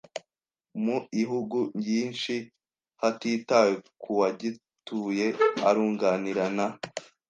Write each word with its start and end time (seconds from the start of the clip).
muihugu 0.83 1.59
yinshi 1.87 2.33
hatitawe 3.01 3.73
kuagituye 4.01 5.27
arunganirana 5.67 6.65